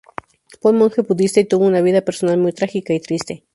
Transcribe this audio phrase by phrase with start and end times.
[0.59, 3.43] Fue un monje budista y tuvo una vida personal muy trágica y triste.